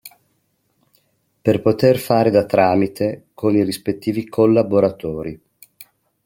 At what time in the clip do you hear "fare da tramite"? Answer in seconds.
1.99-3.27